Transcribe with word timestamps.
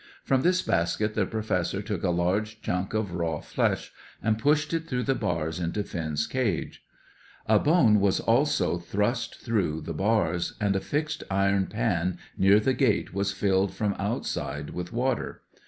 From 0.23 0.41
this 0.41 0.63
basket 0.63 1.13
the 1.13 1.27
Professor 1.27 1.83
took 1.83 2.01
a 2.03 2.09
large 2.09 2.63
chunk 2.63 2.95
of 2.95 3.11
raw 3.13 3.39
flesh, 3.39 3.93
and 4.19 4.39
pushed 4.39 4.73
it 4.73 4.87
through 4.87 5.03
the 5.03 5.13
bars 5.13 5.59
into 5.59 5.83
Finn's 5.83 6.25
cage. 6.25 6.83
A 7.45 7.59
bone 7.59 7.99
was 7.99 8.19
also 8.19 8.79
thrust 8.79 9.39
through 9.41 9.81
the 9.81 9.93
bars, 9.93 10.55
and 10.59 10.75
a 10.75 10.79
fixed 10.81 11.23
iron 11.29 11.67
pan 11.67 12.17
near 12.35 12.59
the 12.59 12.73
gate 12.73 13.13
was 13.13 13.31
filled 13.31 13.75
from 13.75 13.93
outside 13.99 14.71
with 14.71 14.91
water. 14.91 15.43